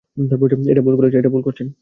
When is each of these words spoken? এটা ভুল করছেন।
এটা 0.71 0.81
ভুল 1.29 1.41
করছেন। 1.43 1.67